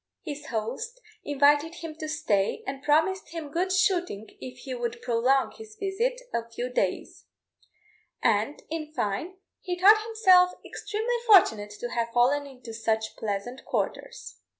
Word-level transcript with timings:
His 0.23 0.47
host 0.47 0.99
invited 1.23 1.75
him 1.75 1.93
to 1.99 2.09
stay, 2.09 2.63
and 2.65 2.81
promised 2.81 3.29
him 3.29 3.51
good 3.51 3.71
shooting 3.71 4.35
if 4.39 4.57
he 4.61 4.73
would 4.73 4.99
prolong 5.03 5.51
his 5.55 5.75
visit 5.75 6.19
a 6.33 6.49
few 6.49 6.69
days: 6.73 7.27
and, 8.19 8.63
in 8.71 8.91
fine, 8.95 9.37
he 9.59 9.77
thought 9.77 10.01
himself 10.01 10.53
extremely 10.65 11.13
fortunate 11.27 11.69
to 11.79 11.89
have 11.91 12.09
fallen 12.13 12.47
into 12.47 12.73
such 12.73 13.15
pleasant 13.15 13.63
quarters. 13.63 14.39